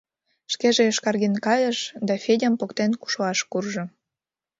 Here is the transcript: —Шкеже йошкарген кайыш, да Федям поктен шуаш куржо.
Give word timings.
—Шкеже 0.53 0.81
йошкарген 0.85 1.35
кайыш, 1.45 1.77
да 2.07 2.13
Федям 2.23 2.53
поктен 2.59 2.91
шуаш 3.11 3.39
куржо. 3.51 3.83